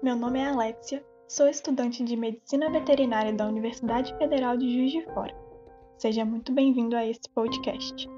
Meu 0.00 0.14
nome 0.14 0.38
é 0.38 0.46
Alexia, 0.46 1.04
sou 1.26 1.48
estudante 1.48 2.04
de 2.04 2.16
Medicina 2.16 2.70
Veterinária 2.70 3.32
da 3.32 3.48
Universidade 3.48 4.16
Federal 4.16 4.56
de 4.56 4.72
Juiz 4.72 4.92
de 4.92 5.02
Fora. 5.12 5.34
Seja 5.96 6.24
muito 6.24 6.52
bem-vindo 6.52 6.94
a 6.94 7.04
este 7.04 7.28
podcast. 7.30 8.08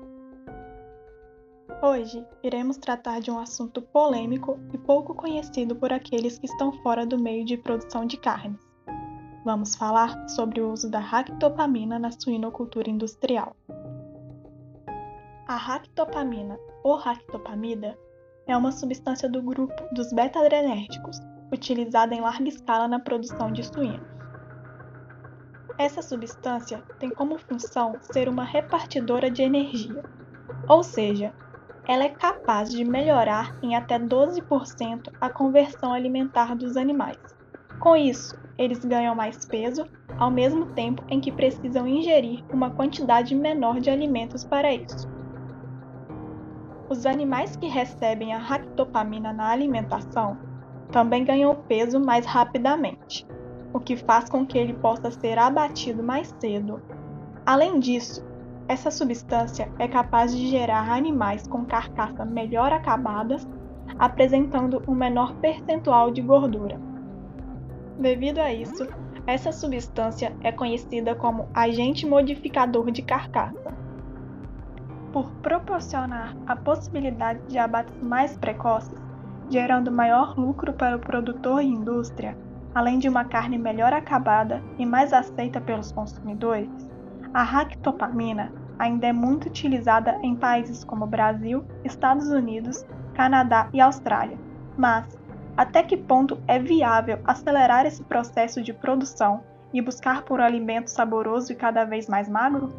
Hoje 1.83 2.23
iremos 2.43 2.77
tratar 2.77 3.21
de 3.21 3.31
um 3.31 3.39
assunto 3.39 3.81
polêmico 3.81 4.61
e 4.75 4.77
pouco 4.77 5.15
conhecido 5.15 5.75
por 5.75 5.91
aqueles 5.91 6.39
que 6.39 6.45
estão 6.45 6.71
fora 6.83 7.07
do 7.07 7.19
meio 7.19 7.47
de 7.47 7.57
produção 7.57 8.05
de 8.05 8.19
carnes. 8.19 8.61
Vamos 9.43 9.75
falar 9.75 10.29
sobre 10.29 10.61
o 10.61 10.71
uso 10.71 10.91
da 10.91 10.99
ractopamina 10.99 11.99
na 11.99 12.11
suinocultura 12.11 12.91
industrial. 12.91 13.57
A 15.49 15.57
ractopamina 15.57 16.59
ou 16.85 16.97
ractopamida 16.97 17.99
é 18.47 18.55
uma 18.55 18.71
substância 18.71 19.31
do 19.31 19.41
grupo 19.41 19.83
dos 19.95 20.13
beta-adrenérgicos, 20.13 21.19
utilizada 21.53 22.15
em 22.15 22.21
larga 22.21 22.49
escala 22.49 22.87
na 22.87 22.99
produção 22.99 23.51
de 23.51 23.65
suínos. 23.65 24.09
Essa 25.79 26.03
substância 26.03 26.83
tem 26.99 27.11
como 27.11 27.39
função 27.39 27.97
ser 28.01 28.29
uma 28.29 28.45
repartidora 28.45 29.31
de 29.31 29.43
energia, 29.43 30.05
ou 30.69 30.83
seja, 30.83 31.33
ela 31.89 32.05
é 32.05 32.11
capaz 32.11 32.71
de 32.71 32.85
melhorar 32.85 33.57
em 33.63 33.75
até 33.75 33.99
12% 33.99 35.11
a 35.21 35.31
conversão 35.31 35.93
alimentar 35.93 36.55
dos 36.55 36.77
animais. 36.77 37.19
Com 37.81 37.97
isso, 37.97 38.39
eles 38.59 38.85
ganham 38.85 39.15
mais 39.15 39.47
peso, 39.47 39.87
ao 40.19 40.31
mesmo 40.31 40.67
tempo 40.67 41.03
em 41.09 41.19
que 41.19 41.33
precisam 41.33 41.89
ingerir 41.89 42.45
uma 42.53 42.71
quantidade 42.71 43.35
menor 43.35 43.81
de 43.81 43.89
alimentos 43.89 44.45
para 44.45 44.73
isso. 44.73 45.09
Os 46.91 47.07
animais 47.07 47.57
que 47.57 47.67
recebem 47.69 48.35
a 48.35 48.39
ractopamina 48.39 49.33
na 49.33 49.49
alimentação 49.49 50.50
também 50.91 51.25
ganham 51.25 51.55
peso 51.55 51.99
mais 51.99 52.27
rapidamente, 52.27 53.27
o 53.73 53.81
que 53.81 53.97
faz 53.97 54.29
com 54.29 54.47
que 54.47 54.59
ele 54.59 54.75
possa 54.75 55.11
ser 55.11 55.39
abatido 55.39 56.03
mais 56.03 56.35
cedo. 56.41 56.83
Além 57.47 57.79
disso, 57.79 58.25
essa 58.69 58.91
substância 58.91 59.71
é 59.79 59.89
capaz 59.89 60.37
de 60.37 60.47
gerar 60.47 60.93
animais 60.93 61.47
com 61.47 61.65
carcaça 61.65 62.25
melhor 62.25 62.73
acabadas, 62.73 63.49
apresentando 63.99 64.83
um 64.87 64.95
menor 64.95 65.35
percentual 65.37 66.11
de 66.11 66.23
gordura. 66.23 66.81
Devido 67.99 68.39
a 68.39 68.53
isso, 68.53 68.87
essa 69.27 69.53
substância 69.53 70.37
é 70.41 70.53
conhecida 70.53 71.15
como 71.15 71.49
agente 71.55 72.07
modificador 72.07 72.91
de 72.91 73.03
carcaça 73.03 73.75
por 75.13 75.31
proporcionar 75.43 76.37
a 76.47 76.55
possibilidade 76.55 77.41
de 77.49 77.59
abates 77.59 78.01
mais 78.01 78.37
precoces, 78.37 78.97
gerando 79.51 79.91
maior 79.91 80.39
lucro 80.39 80.73
para 80.73 80.97
o 80.97 81.01
produtor 81.01 81.61
e 81.61 81.67
indústria, 81.67 82.39
além 82.73 83.01
de 83.01 83.09
uma 83.09 83.25
carne 83.25 83.59
melhor 83.59 83.93
acabada 83.93 84.63
e 84.79 84.87
mais 84.87 85.13
aceita 85.13 85.61
pelos 85.61 85.91
consumidores, 85.91 86.71
a 87.35 87.43
ractopamina 87.43 88.53
ainda 88.79 89.09
é 89.09 89.13
muito 89.13 89.49
utilizada 89.49 90.19
em 90.23 90.37
países 90.37 90.85
como 90.85 91.07
Brasil, 91.07 91.65
Estados 91.85 92.29
Unidos, 92.29 92.87
Canadá 93.13 93.69
e 93.73 93.81
Austrália. 93.81 94.39
Mas 94.79 95.19
até 95.57 95.83
que 95.83 95.97
ponto 95.97 96.39
é 96.47 96.59
viável 96.59 97.19
acelerar 97.25 97.85
esse 97.85 98.05
processo 98.05 98.63
de 98.63 98.73
produção 98.73 99.43
e 99.75 99.83
buscar 99.83 100.23
por 100.23 100.41
um 100.41 100.45
alimento 100.45 100.89
saboroso 100.89 101.53
e 101.53 101.57
cada 101.57 101.85
vez 101.85 102.09
mais 102.09 102.29
magro? 102.29 102.73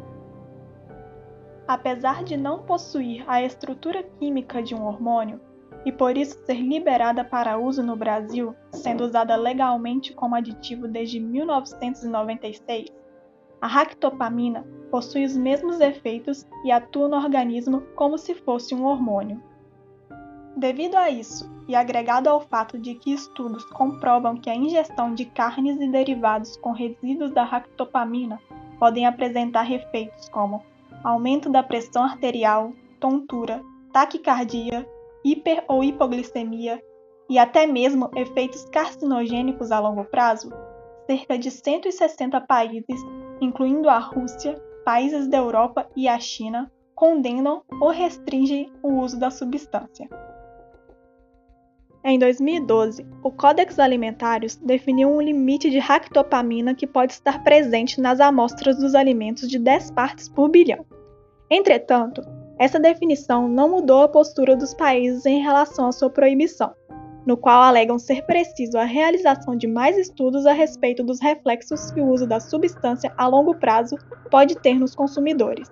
apesar 1.66 2.24
de 2.24 2.36
não 2.36 2.62
possuir 2.62 3.24
a 3.26 3.42
estrutura 3.42 4.02
química 4.02 4.62
de 4.62 4.74
um 4.74 4.84
hormônio 4.84 5.40
e 5.84 5.92
por 5.92 6.16
isso 6.16 6.38
ser 6.44 6.60
liberada 6.60 7.24
para 7.24 7.58
uso 7.58 7.82
no 7.82 7.96
Brasil, 7.96 8.54
sendo 8.70 9.04
usada 9.04 9.34
legalmente 9.36 10.12
como 10.12 10.34
aditivo 10.34 10.86
desde 10.86 11.18
1996, 11.18 12.86
a 13.60 13.66
ractopamina 13.66 14.66
possui 14.90 15.24
os 15.24 15.36
mesmos 15.36 15.80
efeitos 15.80 16.46
e 16.64 16.72
atua 16.72 17.08
no 17.08 17.16
organismo 17.16 17.82
como 17.94 18.18
se 18.18 18.34
fosse 18.34 18.74
um 18.74 18.84
hormônio. 18.84 19.42
Devido 20.56 20.96
a 20.96 21.08
isso, 21.08 21.50
e 21.68 21.74
agregado 21.74 22.28
ao 22.28 22.40
fato 22.40 22.78
de 22.78 22.94
que 22.94 23.12
estudos 23.12 23.64
comprovam 23.66 24.36
que 24.36 24.50
a 24.50 24.54
ingestão 24.54 25.14
de 25.14 25.24
carnes 25.24 25.80
e 25.80 25.88
derivados 25.88 26.56
com 26.56 26.72
resíduos 26.72 27.32
da 27.32 27.44
ractopamina 27.44 28.40
podem 28.78 29.06
apresentar 29.06 29.70
efeitos 29.70 30.28
como 30.28 30.62
aumento 31.04 31.48
da 31.48 31.62
pressão 31.62 32.02
arterial, 32.02 32.72
tontura, 33.00 33.62
taquicardia, 33.92 34.86
hiper 35.24 35.64
ou 35.68 35.82
hipoglicemia 35.82 36.82
e 37.28 37.38
até 37.38 37.66
mesmo 37.66 38.10
efeitos 38.14 38.64
carcinogênicos 38.66 39.70
a 39.70 39.80
longo 39.80 40.04
prazo, 40.04 40.52
cerca 41.06 41.38
de 41.38 41.50
160 41.50 42.40
países, 42.42 43.00
incluindo 43.40 43.88
a 43.88 43.98
Rússia, 43.98 44.60
países 44.84 45.26
da 45.28 45.38
Europa 45.38 45.88
e 45.96 46.08
a 46.08 46.18
China, 46.18 46.70
condenam 46.94 47.62
ou 47.80 47.90
restringem 47.90 48.70
o 48.82 49.00
uso 49.00 49.18
da 49.18 49.30
substância. 49.30 50.08
Em 52.04 52.18
2012, 52.18 53.06
o 53.22 53.30
Codex 53.30 53.78
Alimentários 53.78 54.56
definiu 54.56 55.08
um 55.08 55.20
limite 55.20 55.70
de 55.70 55.78
ractopamina 55.78 56.74
que 56.74 56.86
pode 56.86 57.12
estar 57.12 57.44
presente 57.44 58.00
nas 58.00 58.18
amostras 58.18 58.76
dos 58.76 58.96
alimentos 58.96 59.48
de 59.48 59.56
10 59.56 59.92
partes 59.92 60.28
por 60.28 60.48
bilhão. 60.48 60.84
Entretanto, 61.48 62.20
essa 62.58 62.78
definição 62.78 63.48
não 63.48 63.70
mudou 63.70 64.02
a 64.02 64.08
postura 64.08 64.56
dos 64.56 64.74
países 64.74 65.26
em 65.26 65.40
relação 65.40 65.86
à 65.86 65.92
sua 65.92 66.10
proibição, 66.10 66.74
no 67.26 67.36
qual 67.36 67.62
alegam 67.62 67.98
ser 67.98 68.22
preciso 68.24 68.78
a 68.78 68.84
realização 68.84 69.56
de 69.56 69.66
mais 69.66 69.96
estudos 69.96 70.46
a 70.46 70.52
respeito 70.52 71.02
dos 71.02 71.20
reflexos 71.20 71.90
que 71.90 72.00
o 72.00 72.08
uso 72.08 72.26
da 72.26 72.40
substância 72.40 73.12
a 73.16 73.26
longo 73.26 73.54
prazo 73.54 73.96
pode 74.30 74.56
ter 74.56 74.78
nos 74.78 74.94
consumidores. 74.94 75.70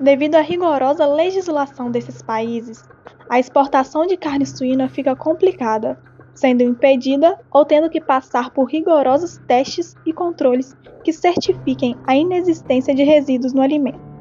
Devido 0.00 0.34
à 0.34 0.40
rigorosa 0.40 1.06
legislação 1.06 1.90
desses 1.90 2.22
países, 2.22 2.84
a 3.28 3.38
exportação 3.38 4.06
de 4.06 4.16
carne 4.16 4.44
suína 4.44 4.88
fica 4.88 5.16
complicada, 5.16 5.98
sendo 6.34 6.62
impedida 6.62 7.38
ou 7.50 7.64
tendo 7.64 7.88
que 7.88 8.00
passar 8.00 8.50
por 8.50 8.64
rigorosos 8.64 9.38
testes 9.46 9.96
e 10.04 10.12
controles 10.12 10.76
que 11.02 11.12
certifiquem 11.12 11.96
a 12.06 12.14
inexistência 12.14 12.94
de 12.94 13.02
resíduos 13.04 13.54
no 13.54 13.62
alimento. 13.62 14.15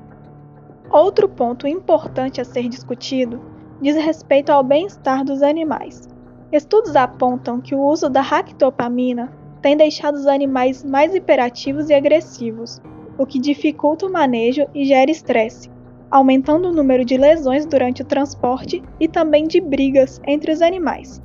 Outro 0.89 1.27
ponto 1.27 1.67
importante 1.67 2.39
a 2.39 2.45
ser 2.45 2.67
discutido 2.69 3.41
diz 3.81 3.95
respeito 3.95 4.51
ao 4.51 4.63
bem-estar 4.63 5.23
dos 5.23 5.41
animais. 5.41 6.07
Estudos 6.51 6.95
apontam 6.95 7.59
que 7.59 7.75
o 7.75 7.81
uso 7.81 8.09
da 8.09 8.21
ractopamina 8.21 9.33
tem 9.61 9.75
deixado 9.75 10.15
os 10.15 10.27
animais 10.27 10.83
mais 10.83 11.13
hiperativos 11.13 11.89
e 11.89 11.93
agressivos, 11.93 12.81
o 13.17 13.25
que 13.25 13.39
dificulta 13.39 14.05
o 14.05 14.11
manejo 14.11 14.65
e 14.73 14.85
gera 14.85 15.09
estresse, 15.09 15.71
aumentando 16.09 16.69
o 16.69 16.73
número 16.73 17.03
de 17.03 17.17
lesões 17.17 17.65
durante 17.65 18.01
o 18.01 18.05
transporte 18.05 18.83
e 18.99 19.07
também 19.07 19.47
de 19.47 19.59
brigas 19.59 20.21
entre 20.25 20.51
os 20.51 20.61
animais. 20.61 21.21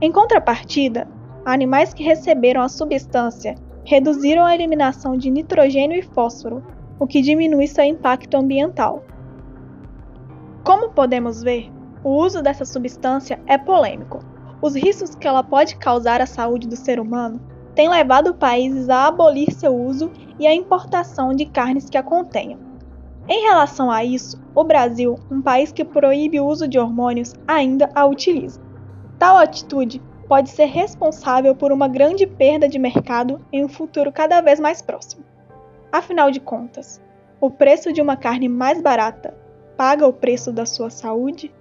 Em 0.00 0.10
contrapartida, 0.12 1.08
animais 1.44 1.92
que 1.92 2.02
receberam 2.02 2.62
a 2.62 2.68
substância 2.68 3.56
reduziram 3.84 4.44
a 4.44 4.54
eliminação 4.54 5.16
de 5.16 5.30
nitrogênio 5.30 5.98
e 5.98 6.02
fósforo, 6.02 6.62
o 7.00 7.06
que 7.06 7.22
diminui 7.22 7.66
seu 7.66 7.82
impacto 7.82 8.36
ambiental. 8.36 9.02
Como 10.62 10.90
podemos 10.90 11.42
ver, 11.42 11.72
o 12.04 12.10
uso 12.10 12.42
dessa 12.42 12.66
substância 12.66 13.40
é 13.46 13.56
polêmico. 13.56 14.22
Os 14.60 14.74
riscos 14.74 15.14
que 15.14 15.26
ela 15.26 15.42
pode 15.42 15.76
causar 15.76 16.20
à 16.20 16.26
saúde 16.26 16.68
do 16.68 16.76
ser 16.76 17.00
humano 17.00 17.40
têm 17.74 17.88
levado 17.88 18.34
países 18.34 18.90
a 18.90 19.06
abolir 19.06 19.50
seu 19.50 19.74
uso 19.74 20.12
e 20.38 20.46
a 20.46 20.54
importação 20.54 21.34
de 21.34 21.46
carnes 21.46 21.88
que 21.88 21.96
a 21.96 22.02
contenham. 22.02 22.60
Em 23.26 23.42
relação 23.44 23.90
a 23.90 24.04
isso, 24.04 24.38
o 24.54 24.62
Brasil, 24.62 25.18
um 25.30 25.40
país 25.40 25.72
que 25.72 25.84
proíbe 25.84 26.38
o 26.38 26.46
uso 26.46 26.68
de 26.68 26.78
hormônios, 26.78 27.32
ainda 27.48 27.88
a 27.94 28.04
utiliza. 28.04 28.60
Tal 29.18 29.38
atitude 29.38 30.02
pode 30.28 30.50
ser 30.50 30.66
responsável 30.66 31.56
por 31.56 31.72
uma 31.72 31.88
grande 31.88 32.26
perda 32.26 32.68
de 32.68 32.78
mercado 32.78 33.40
em 33.50 33.64
um 33.64 33.68
futuro 33.68 34.12
cada 34.12 34.42
vez 34.42 34.60
mais 34.60 34.82
próximo. 34.82 35.29
Afinal 35.92 36.30
de 36.30 36.38
contas, 36.38 37.00
o 37.40 37.50
preço 37.50 37.92
de 37.92 38.00
uma 38.00 38.16
carne 38.16 38.48
mais 38.48 38.80
barata 38.80 39.34
paga 39.76 40.06
o 40.06 40.12
preço 40.12 40.52
da 40.52 40.64
sua 40.64 40.90
saúde? 40.90 41.52